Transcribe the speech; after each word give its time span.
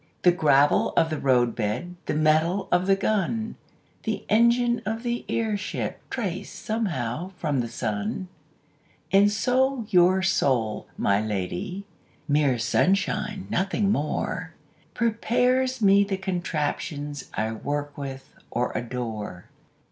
The 0.23 0.31
gravel 0.31 0.93
of 0.97 1.11
the 1.11 1.19
roadbed, 1.19 1.93
The 2.07 2.15
metal 2.15 2.67
of 2.71 2.87
the 2.87 2.95
gun, 2.95 3.53
The 4.01 4.25
engine 4.29 4.81
of 4.83 5.03
the 5.03 5.25
airship 5.29 6.01
Trace 6.09 6.49
somehow 6.51 7.33
from 7.37 7.59
the 7.59 7.67
sun. 7.67 8.27
And 9.11 9.31
so 9.31 9.85
your 9.89 10.23
soul, 10.23 10.87
my 10.97 11.21
lady 11.23 11.85
(Mere 12.27 12.57
sunshine, 12.57 13.45
nothing 13.51 13.91
more) 13.91 14.55
Prepares 14.95 15.83
me 15.83 16.03
the 16.03 16.17
contraptions 16.17 17.29
I 17.35 17.51
work 17.51 17.95
with 17.95 18.33
or 18.49 18.71
adore. 18.75 19.49